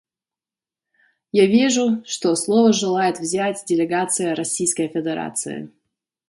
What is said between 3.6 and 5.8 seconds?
делегация Российской Федерации.